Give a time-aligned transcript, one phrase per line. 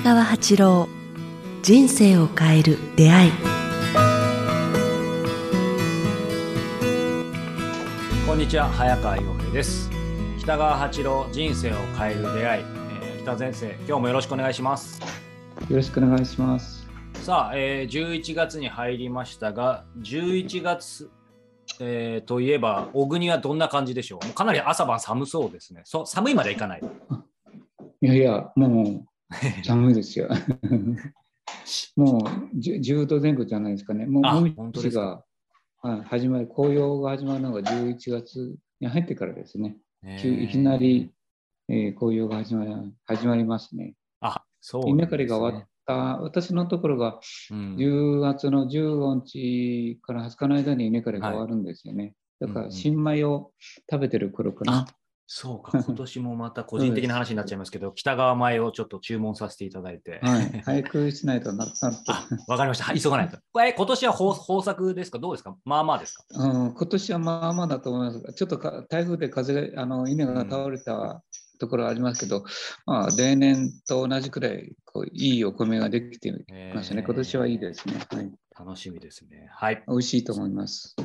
[0.00, 0.88] 北川八郎
[1.60, 3.32] 人生を変える出会い。
[8.24, 9.90] こんにちは早川洋平です。
[10.38, 12.64] 北川八郎人生を変える出会い、
[13.02, 15.00] えー、北先生今日もよろしくお願いします。
[15.68, 16.86] よろしくお願いします。
[17.14, 21.10] さあ、えー、11月に入りましたが11月
[21.80, 24.32] えー、といえば、小国はどんな感じでしょう？
[24.32, 25.80] かなり朝晩寒そうですね。
[25.84, 26.82] そ寒いまでいかない。
[28.00, 29.04] いやいや、もう
[29.64, 30.28] 寒いですよ。
[31.96, 34.06] もう 10, 度前後じゃないですかね。
[34.06, 35.24] もう本当ですが
[35.80, 39.76] 始まり、紅葉が始まるのが11月に入ってからですね。
[40.02, 41.12] いきなり、
[41.68, 42.72] えー、紅葉が始まり
[43.04, 43.94] 始まりますね。
[44.20, 47.20] あ、そう、ね、稲刈りが終わった私のところが
[47.50, 52.14] 10月の15日から20日の間に稲刈りが終わるんですよね。
[52.40, 53.52] はい、だから新米を
[53.90, 54.86] 食べてる頃かな。
[55.30, 60.20] そうか、 今年もまた個人的な話になっちゃいますけど、北川米をちょっと注文させていただいて。
[60.22, 61.86] はい、 早くしないとなった
[62.48, 63.36] わかりました、急がないと。
[63.52, 66.24] これ、今年は豊豊作ですか、どうですか、まあまあですか？
[66.30, 71.22] うん、今年はまあまあだと思いますが、ちょっとか台風で風が、あの稲が倒れた
[71.58, 72.44] ところありますけど、
[72.86, 76.32] まあ、例年と同じくらいこういいお米ができてい
[76.74, 77.02] ますね。
[77.02, 77.94] 今年はいいですね。
[78.08, 79.48] はい、楽しみですね。
[79.50, 79.84] はい。
[79.88, 80.96] 美味しいと思います。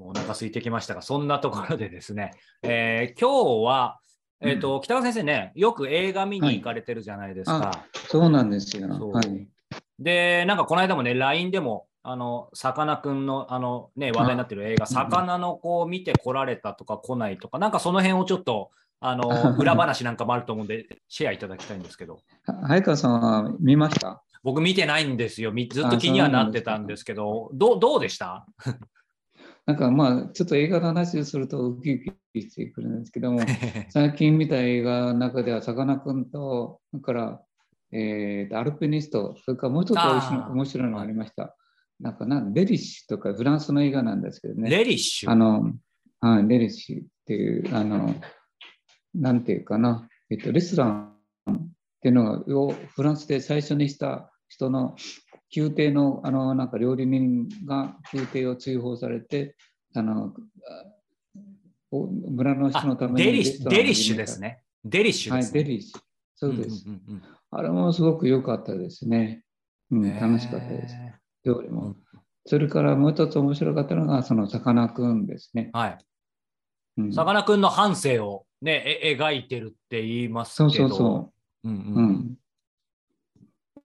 [0.00, 2.30] もうお腹空いてきましたが、そんなところでですね、
[2.62, 4.00] えー、今日は、
[4.40, 7.58] えーと、うん、北川先生ね、よく映画見に行かれてるじゃないですか。
[7.58, 8.88] はい、そうなんですよ。
[8.88, 9.46] はい、
[9.98, 19.28] で、なんかこの間もね、LINE でも、あのさかなクンのあの、ね、話題になってる映画、魚の子を見てこられたとか来ないとか、なんかその辺をちょっとあの
[19.60, 22.20] 裏話なんかもあると思うんで、シェアいただきたいんですけど。
[22.66, 24.22] 早川さんは見ました？
[24.42, 25.52] 僕見てないんですよ。
[25.70, 28.46] ずっと気にはなってたんですけど、どどうでした？
[29.70, 32.00] なんかまあ、ちょっと映画の話をするとウキウ
[32.34, 33.38] キしてくるんですけども、
[33.90, 37.42] 最近見た映画の中では、さかなクンと、それから、
[37.92, 41.56] えー、アルピニスト、それからもう一つ面白いのがありました。
[42.00, 44.70] なんかなんレリッシュとかフランスの映画なんですけどね。
[44.70, 45.30] レリッシュ？
[45.30, 45.72] あの、
[46.18, 48.12] はい、レリッシュっていう、あの、
[49.14, 51.14] なんていうかな、えっと、レストラン
[51.48, 51.68] っ
[52.00, 54.96] ていうのをフランスで最初にした人の
[55.54, 59.56] 宮廷のあのなんか料理人が宮廷を追放されて、
[59.94, 60.32] あの
[61.92, 64.62] 村の人のためにデリッシュですね。
[64.84, 65.60] デリッシュですね。
[65.60, 66.00] はい、デリッシュ。
[66.36, 67.22] そうです、うんうんうん。
[67.50, 69.42] あれもすごく良かったですね。
[69.90, 70.94] うん、楽しかったです。
[71.44, 71.96] 料理も。
[72.46, 75.70] それからもう一つ面白かったのが、そのさかなクンですね。
[75.72, 77.12] はい。
[77.12, 80.70] さかなクンの半生をね、描いてるって言いますけど。
[80.70, 81.32] そうそうそ
[81.64, 81.68] う。
[81.68, 82.36] うんうん、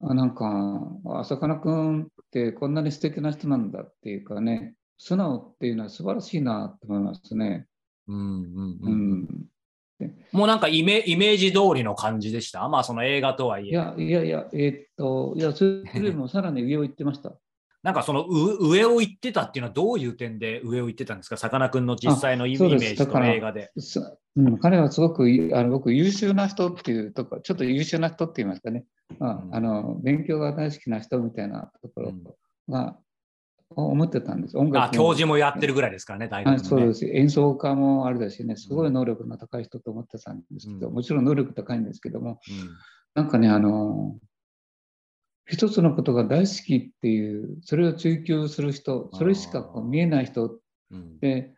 [0.02, 7.68] うん、あなんか、あさかなクンってこんなに素敵な人なんだっていうかね、素直っていうのは素晴らしいなと思いますね。
[8.08, 9.28] うんうんうん。
[10.00, 12.68] うん、もうなんかイメイメージ通りの感じでした？
[12.70, 13.70] まあその映画とはいえ。
[13.70, 17.34] いやいやいや、えー、っと、いや、それよりもさらに上を行ってました。
[17.84, 23.72] なんかその上を行ってたっていうのはどういう点で上を行ってたんですか、さかなクンの実際のイメージと映画で。
[24.38, 28.86] うん、彼はすごくあの僕優秀な人っていうとこちょっと優秀な人って言いますかね、
[29.20, 32.14] まあ、うん、あの勉強が大好きな人みたいなところ
[32.68, 32.96] が、うん、
[33.70, 34.58] 思ってたんです。
[34.58, 37.06] 音楽教授もやってるぐらいですからね、大学、ね、そうです。
[37.06, 42.40] 演奏家もあれだしね、すごい能力の高い人と思ってたんですけど、もちろん能力高いんですけども、
[43.16, 44.18] なんかね、あの
[45.48, 50.59] 一つのことが大好きっていう、それを追求する人、それしかこう見えない人
[51.22, 51.53] で、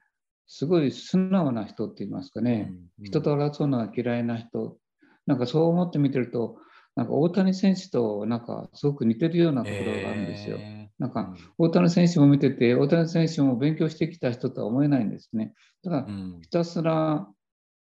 [0.47, 4.77] すごい素直な人って言いますかね、人と争うのが嫌いな人、
[5.25, 6.57] なんかそう思って見てると、
[6.95, 10.57] なんか大谷選手となんかすごく似てるようなところがあるんですよ。
[10.59, 15.53] えー、なんか大谷選手も見てて、大谷選手も勉強してきた人とは思えないんですね。
[15.83, 16.07] だから
[16.41, 17.27] ひたすら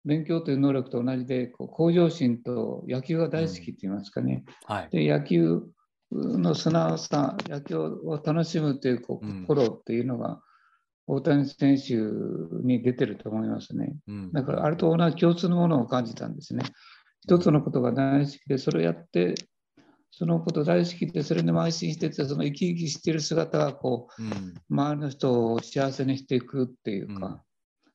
[0.05, 4.43] 勉強という能力と同じで、こう向上心と野球が大好きって言いますかね。
[4.69, 5.61] うんはい、で野球
[6.11, 10.41] の素直さ、野球を楽しむという心っていうのが、
[11.05, 11.95] 大谷選手
[12.65, 13.95] に出てると思いますね。
[14.33, 16.63] だから、あれと同じ共通のものを感じたんですね。
[17.21, 19.35] 一つのことが大好きで、それをやって、
[20.11, 27.43] そのこと大好きで、それに邁進してて、その生き生きしている姿が、こう、周りの人を幸せにしていくっていうか、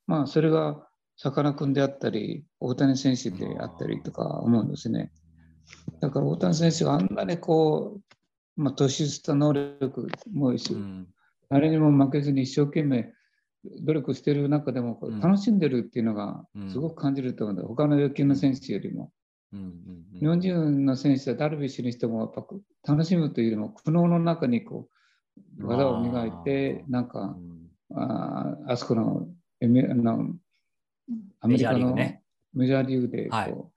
[0.06, 0.86] まあ、それが
[1.16, 5.12] さかなクンであったり、大谷選手であったりとか思うんですね。
[6.00, 8.00] だから大谷選手があんなにこ
[8.56, 11.08] う、まあ、突出した能力もし、うん、
[11.48, 13.12] 誰にも負けずに一生懸命
[13.82, 19.12] 努力している中でも楽しんでるっていうのがすごく感じると思うんだ、うん、他の野球の選手よりも。
[19.52, 22.32] 日本人の選手はダルビッシュにしてもやっ
[22.84, 24.88] ぱ楽しむというよりも苦悩の中にこ
[25.58, 27.36] う技を磨いてなんか
[27.94, 29.26] ああそこの
[31.40, 31.94] アメリカの
[32.54, 33.70] メジャーリーグでこ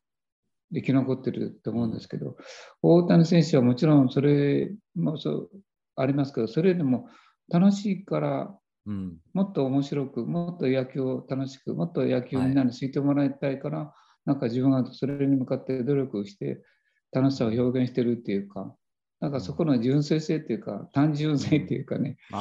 [0.71, 2.37] う、生き残ってると思うんですけど、
[2.81, 5.49] 大谷選手はもちろんそれもそう
[5.95, 7.09] ありますけど、それでも
[7.49, 8.57] 楽しいから、
[8.87, 9.17] うん。
[9.33, 13.93] もっと面白く、もっと野球を楽しく、もっと野球をみんなに知ってもらいたいから、
[14.25, 16.61] なんか自分はそれに向かって努力をして、
[17.11, 18.75] 楽しさを表現してるっていうか、
[19.21, 22.17] なんかそこの純粋性っていうか、単純性っていうかね。
[22.31, 22.35] そ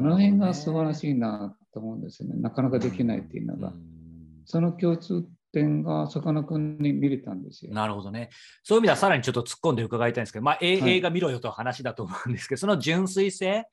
[0.00, 2.40] の辺が素晴らいしいなと思うんですよね。
[2.40, 3.68] なかなかできないっていうのが。
[3.68, 3.74] ん
[4.44, 7.72] その共通点がさかなクンに見れたんですよ。
[7.72, 8.30] なるほどね。
[8.62, 13.66] そういう意味ではさらにちょっと突っ込んで伺いたいんですけど、まあ、映画見ろよという話だと思うんですけど、その純粋性、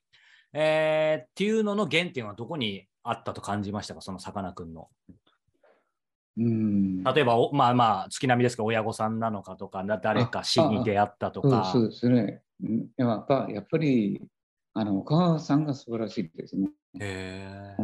[0.54, 4.88] えーっていうのの原点はどこにあったと感じましたか、そのさかなクンの。
[6.40, 7.04] うん。
[7.04, 11.66] 例えば、おまあまあ、月並みですけど、親御さんなのかとか、な誰か死に出会ったとか。
[11.72, 12.42] そうですね。
[12.64, 14.22] うんやっぱやっぱり
[14.74, 16.70] あのお母さんが素晴らしいですね。
[17.00, 17.76] へ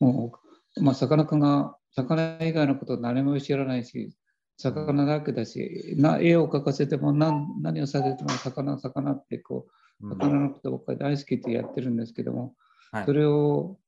[0.00, 0.32] も
[0.76, 4.14] う、まあ、さかなクンが魚以外のこと何も知らないし、
[4.58, 9.66] 魚だけだし、な絵を描かせても何何をさせても魚、魚ってこ
[10.00, 12.54] う、魚のことばっかり大好きってやってるんですけども、
[12.92, 13.78] はいそれを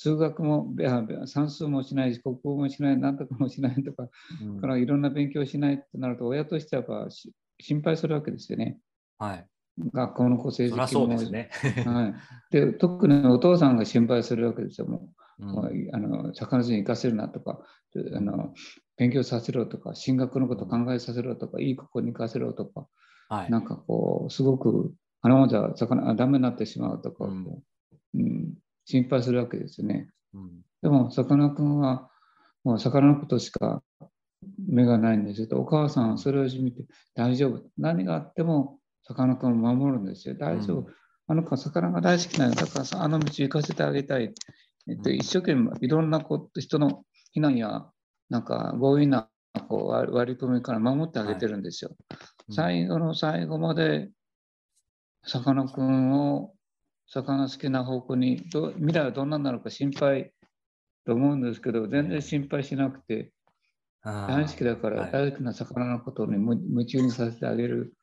[0.00, 0.72] 数学も
[1.26, 4.08] 算数もしないし、国語もしない、なんとかもしないとか、
[4.40, 7.08] うんからいろんな勉強しないってなると、親としては
[7.60, 8.78] 心配するわけですよね。
[9.18, 9.46] はい。
[9.92, 10.86] 学校の成績も。
[10.86, 11.50] そうですね。
[11.84, 12.14] はい、
[12.52, 14.86] で特にお父さんが心配するわけですよ。
[14.86, 17.60] もううんあの魚津に行かせるなとか
[18.14, 18.54] あの、
[18.96, 22.86] 勉強させろとか、進学のこと考えさせろとか、いい高校に行かせろとか、
[23.28, 23.50] はい。
[23.50, 24.92] なんかこう、すごく、
[25.22, 27.62] あのままじゃ魚あダメになってしまうとか、うん
[28.14, 28.54] うん、
[28.88, 30.08] 心配するわけですよね。
[30.34, 30.50] うん
[30.80, 32.08] でも、さかなクンは、
[32.62, 33.82] もう魚のことしか
[34.68, 35.48] 目がないんですよ。
[35.58, 37.62] お母さんはそれを見て、大丈夫。
[37.76, 40.36] 何があっても、さかなクンを守るんですよ。
[40.36, 40.80] 大丈夫。
[40.80, 40.86] うん
[41.30, 44.32] あの子は魚が大好きなんだからさ、あの道行かせてあげたい。
[44.88, 47.04] えっと、うん一生懸命いろんなこと人の
[47.36, 47.84] 避難や、
[48.30, 49.28] なんか強引な
[49.68, 51.90] こう割割り込みから守ってあげてるんですよ。
[52.48, 54.08] うん最後の最後まで、
[55.24, 56.54] さかなクンを
[57.08, 60.32] 魚好きな方向にど、未来はどんなになるか心配
[61.06, 63.32] と思うんですけど、全然心配しなくて、
[64.04, 67.94] 大好きだからはい大好きな魚のことに夢夢中にさせてあげる。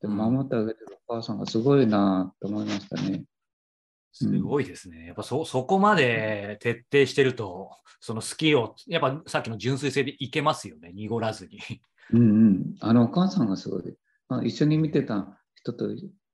[0.00, 3.24] でうん守ってあげてるお母さんがすごいなと思いましたね。
[4.12, 5.06] すごいですね。
[5.06, 7.70] やっぱそそこまで徹底してると、
[8.00, 11.60] その好きを、やっぱさっきの純粋性でいけますよね、濁らずに。
[12.12, 12.74] うんうん。
[12.80, 13.94] あのお母さんがすごい。
[14.28, 15.88] まあ、一緒に見てた人と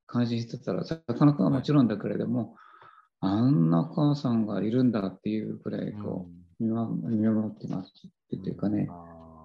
[0.08, 2.56] 感心してたら、さかなクンはもちろんだけれども、
[3.20, 6.28] あんなお母さんがいるんだっていうくらいこ
[6.60, 7.92] う、見守ってます
[8.36, 8.88] っていうかね。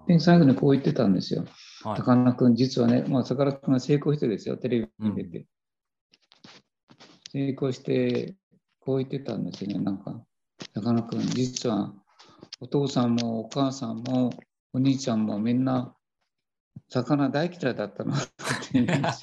[0.08, 1.46] で、最後にこう言ってたんですよ。
[1.84, 1.98] はい。
[1.98, 5.46] さかなクン、実はね、まあ、さかなクンが成功してですよ、テレビに出て。
[7.32, 8.36] 成功して、
[8.80, 10.24] こう言ってたんですよね、なんか、
[10.74, 11.94] さかなクン、実は
[12.60, 14.32] お父さんもお母さんも
[14.74, 15.96] お兄ちゃんもみんな、
[16.90, 18.30] 魚大嫌いだったのって
[18.74, 19.22] 言うんです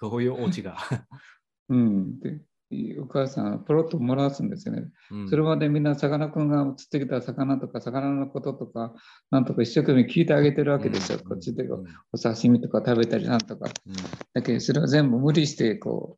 [0.00, 0.78] そういうオチが。
[1.68, 2.18] うん。
[2.20, 2.40] で、
[3.00, 4.88] お母さん、ポロッともらわすんですよね。
[5.10, 8.94] うんそれまでみんなさかなクンが釣ってきた魚とか、魚のこととか、
[9.30, 11.64] なんとか一生懸命聞いてあげてるわけですよ、こっちで。
[11.64, 13.70] うんお刺身とか食べたりなんとか。
[13.86, 13.94] うん
[14.32, 16.16] だけど、それを全部無理して、こ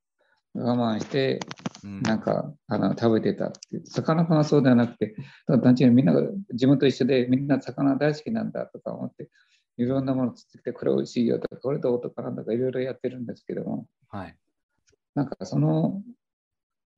[0.54, 1.40] う、我慢して、
[1.84, 3.86] うんなんか、あの食べてたっていう。
[3.86, 5.16] 魚がそうではなくて、
[5.46, 9.30] ただ単純にみんなが自分と一緒で、みんな魚大好きなんだとか思って、
[9.78, 14.36] いろんなもの釣ってきて、これ美味しいよとか、これどうとかなんだかいろいろやってるんですけども、はい。
[15.14, 16.02] なんかその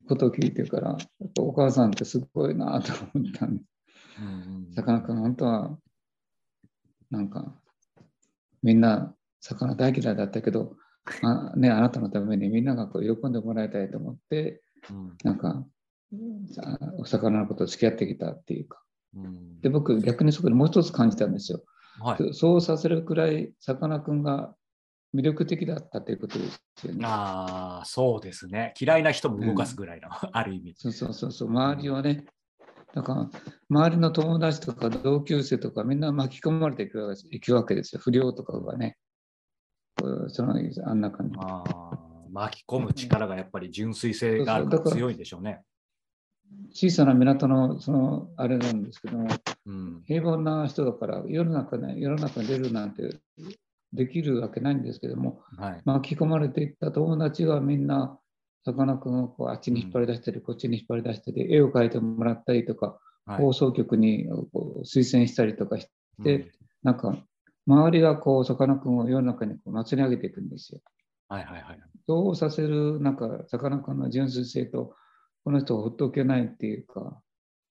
[0.09, 0.97] ことを聞いてから、
[1.39, 4.75] お母さんってすごいなと思ったんです。
[4.75, 5.79] さかなクン、本当は、
[7.11, 7.55] なんか、
[8.63, 10.77] みんな魚大嫌いだったけど、
[11.23, 15.65] あ,、ね、あなたのためにみんながこう喜んでもらいたいと思って、うんなんか、
[16.53, 18.83] さお魚のことを付き合ってきたっていうか。
[19.17, 21.63] うんで、僕、逆にそこでもう一つ感じたんですよ。
[22.01, 22.35] はい。
[22.35, 24.55] そうさせるくらい、さかなクンが
[25.15, 26.45] 魅力的だったということで
[26.77, 27.01] すよね。
[27.05, 28.75] ああ、そうですね。
[28.81, 30.75] 嫌いな人も動かすぐらいの、 ある意味。
[30.77, 32.25] そうそうそうそう、周りをね、
[32.95, 33.31] だから、
[33.69, 36.91] 周りの友達とか同級生とかみんな巻き込まれてい
[37.41, 38.01] くわけですよ。
[38.01, 38.97] 不良とかがね。
[40.29, 40.55] その
[40.87, 41.33] あん中に。
[41.39, 45.63] ああ巻き込む力がやっぱり純粋性があるから強いんでしょうね。
[46.73, 49.29] 小さな港の、その、あれなんですけども、
[49.67, 50.03] うん。
[50.07, 53.17] 平凡な人だから、世の中ね、世の中に出るなんて
[53.93, 55.83] できるわけないんですけども、はい。
[55.85, 58.19] 巻き込まれていった友達がみんな、
[58.65, 65.89] さかなクンをこうあっちに引っ張り出したり、こっちに引っ張り出したり、絵を描いてもらったりとか、はい放送局にこう推薦したりとかし
[66.23, 66.51] て、うん
[66.83, 67.17] なんか、
[67.67, 70.81] 周りがこう、さかなクンを世の中にこう祭り上げていくんですよ。
[71.31, 71.81] はいはいはい。
[72.07, 74.95] そうさせる、なんか、さかなクンの純粋性と、
[75.45, 77.21] この人をほっとけないっていうか、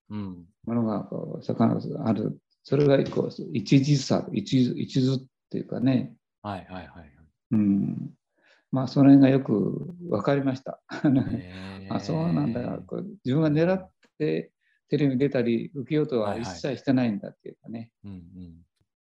[0.10, 0.46] うん。
[0.66, 7.14] ものがこう、さかなあるそれが一個、一時差、一一途っていうかね、はいはいはい。
[7.52, 8.12] うん、
[8.72, 10.80] まあ、その辺がよく分かりました。
[11.90, 14.52] あそうなんだこう自分が狙って
[14.90, 17.92] テレビに出たり受けようとは一切してないんだっていうかね。
[18.04, 18.54] うんうん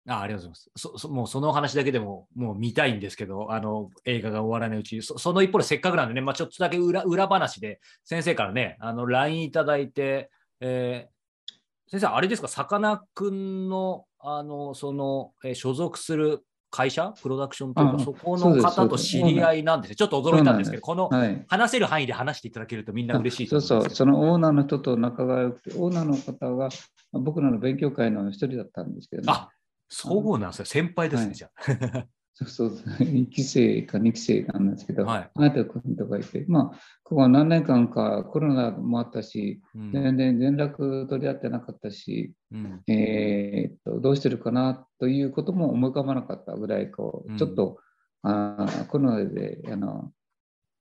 [0.07, 1.09] あありがとうございますそそ。
[1.09, 10.29] もうそのお話だけでももう見たいんですけど、あの映画が終わらないうちに、そその一方でせっかくなんでね、まあ、ちょっとだけ裏裏話で、先生からね、あの LINE いただいて、
[10.59, 11.13] えー
[11.89, 16.43] 先生、あれですか、さかなクンのあのその、えー所属する
[16.73, 19.95] 会社、プロダクションというか、あそこの方と知り合いなんですね。
[19.95, 21.45] ちょっと驚いたんですけど、このはい。
[21.47, 23.81] 話せる範囲で話していただけるとみんな嬉しいとそう。
[23.83, 26.69] そう、そのオーナーの人と仲が良くて、オーナーの方が
[27.11, 29.49] 僕らの勉強会の一人だったんですけど、ね、あ
[29.95, 30.65] そうなんですよ。
[30.65, 31.35] 先輩ですね、はい。
[31.35, 32.07] じゃあ。
[32.33, 35.29] そうそう、1期生か2期生なんですけど、はい。
[35.31, 39.91] あなた君とかいて、まあ、ここは何年間かコロナもあったし、うん。
[39.91, 42.81] 全然連絡取り合ってなかったし、うん。
[42.87, 47.77] えーっとどうしてるかなということも思い浮かばなかったぐらいこうちょっと、
[48.23, 50.11] あーコロナであの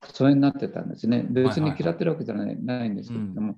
[0.09, 1.23] 疎遠になってたんですね。
[1.29, 3.57] 別に嫌ってるわけじゃない,、ないんですけれども、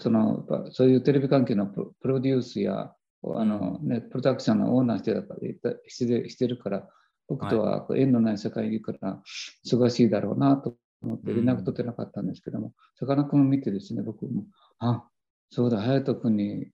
[0.00, 6.88] そのそういうテレビ関係のプロデュースやあの、ね、プロダクションのオーナーしてたからしてしてるから、
[7.28, 9.22] 僕とは縁のない世界にいるから
[9.64, 14.44] 忙しいだろうなと思って連絡取ってなかったんですけども、さかなクンを見てですね、僕も、
[14.78, 15.04] あ
[15.50, 16.70] そうだ、隼人君に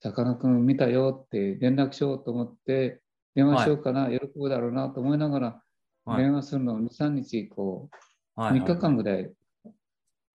[0.00, 3.02] さかなクン見たよって連絡しようと思って、
[3.34, 5.62] 電話しようかな、喜ぶだろうなと思いながら、
[6.04, 6.22] はい。
[6.22, 7.88] 電話するのを2、3日、こ
[8.36, 9.32] う、はい3日間ぐらい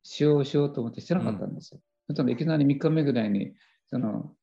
[0.03, 1.79] しようしようと思ってしてなかったんですよ。
[2.07, 3.53] そしたらいきなり3日目ぐらいに、
[3.87, 4.35] その、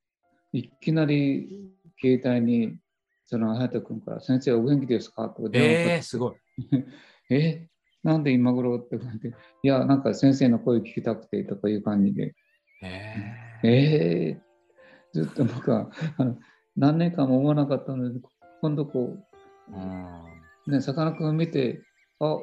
[0.52, 2.76] いきなり携帯に、
[3.26, 5.28] その、隼人君から、先生お元気ですか？
[5.28, 6.35] とか電話えー、すごい。
[7.30, 7.69] え？
[8.02, 8.78] なんで今頃？
[8.78, 12.35] って感じで、いや、なんか先生の声聞きたくてとかいう感じで、
[12.83, 16.38] ええー、ずっと僕はあの
[16.76, 18.21] 何年間も思わなかったので、
[18.62, 20.25] 今度こーうん。
[20.66, 21.83] う、ね、さかなクン見て、
[22.21, 22.38] あ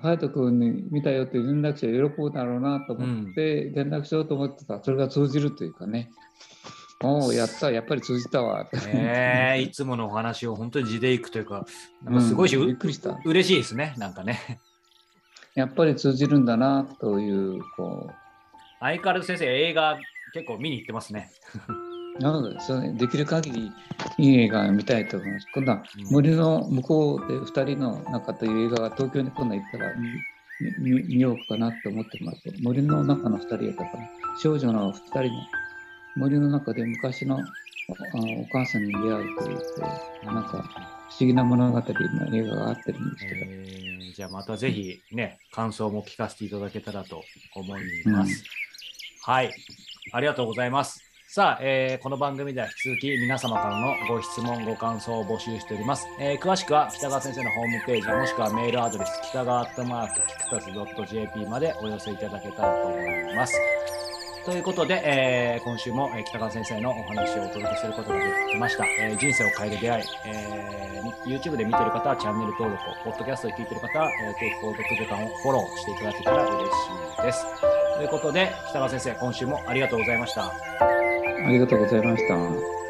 [0.00, 6.08] 隼人君に見たよって連絡者喜ぶだろうなと思って、連絡しようと思ってた、それが通じるというかね、
[7.02, 8.68] おお、やった、やっぱり通じたわ。
[8.88, 11.66] えー、いつものお話を本当に地でいくというか、
[12.02, 13.18] なんかすごいし、うんうびっくりした。
[13.24, 14.60] 嬉しいですね、なんかね。
[15.54, 18.10] やっぱり通じるんだなという、こ
[18.80, 19.98] 相変わらず先生、映画
[20.32, 21.30] 結構見に行ってますね。
[22.18, 23.72] う、なので、それできる限り
[24.18, 25.46] いい映画を見たいと思います。
[25.54, 29.92] 今度はうん森の向こうで2人の中という映画が東京に今度行ったら
[30.78, 32.40] 見ようかなと思ってます。
[32.62, 34.10] 森の中の2人やったから、
[34.40, 35.28] 少女の2人の
[36.16, 40.62] 森の中で昔のあお母さんに出会うという、なんか
[41.10, 47.20] 不思議な物語の映画があってるんですけど、えーじゃあまたぜひね、感想も聞かせていただけたらと
[47.56, 48.44] 思います。
[49.24, 49.52] はい、
[50.12, 51.00] ありがとうございます。
[51.28, 56.06] さあ、えーこの番組では引き続き皆様からのご質問、ご感想を募集しております。
[56.20, 63.58] えー詳しくは北川先生のホームページ、もしくはメールアドレス、北川アットマーク、キクタス .jp までお寄せいただけたらと思います。
[64.44, 68.84] ということで、えー今週も、北川先生のお話をお届けすることができました。
[69.00, 76.70] えー人生を変える出会い、えー YouTube で見てる方はチャンネル登録を、ポッドキャストで聞いてる方は、え、定期購読ボタンをフォローしていただけたら嬉し
[77.20, 77.46] いです。
[77.96, 80.44] ということで、北川先生、今週もありがとうございました。
[80.44, 80.52] あ
[81.48, 82.83] りがとうございました。